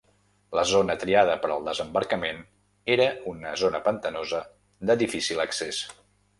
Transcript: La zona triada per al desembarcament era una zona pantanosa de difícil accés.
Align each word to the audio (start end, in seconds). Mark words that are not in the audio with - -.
La 0.59 0.61
zona 0.69 0.95
triada 1.03 1.35
per 1.43 1.51
al 1.55 1.67
desembarcament 1.67 2.41
era 2.95 3.07
una 3.35 3.53
zona 3.65 3.85
pantanosa 3.91 4.43
de 4.91 5.01
difícil 5.07 5.49
accés. 5.49 5.87